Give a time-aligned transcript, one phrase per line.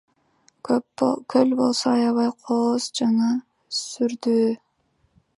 [1.33, 3.27] Көл болсо аябай кооз жана
[3.81, 4.49] сүрдүү.